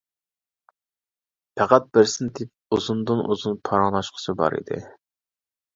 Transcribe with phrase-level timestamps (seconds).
[1.61, 4.85] پەقەت بىرسىنى تېپىپ ئۇزۇندىن ئۇزۇن پاراڭلاشقۇسى بار ئىدى.